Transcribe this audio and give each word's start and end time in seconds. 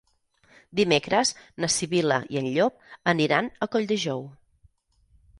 Dimecres 0.77 1.31
na 1.65 1.67
Sibil·la 1.73 2.17
i 2.35 2.39
en 2.41 2.47
Llop 2.55 2.79
aniran 3.13 3.51
a 3.65 3.69
Colldejou. 3.75 4.25